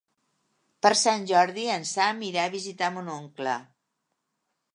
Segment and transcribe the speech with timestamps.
[0.85, 3.55] Per Sant Jordi en Sam irà a visitar mon oncle.